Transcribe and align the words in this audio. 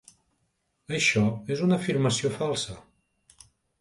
Això 0.99 1.21
és 1.55 1.61
una 1.67 1.79
afirmació 1.81 2.33
falsa. 2.39 2.79